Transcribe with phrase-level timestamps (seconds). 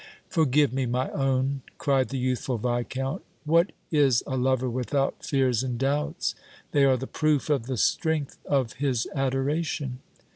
[0.29, 3.21] "Forgive me, my own!" cried the youthful Viscount.
[3.43, 6.33] "What is a lover without fears and doubts?
[6.71, 9.99] They are the proof of the strength of his adoration!"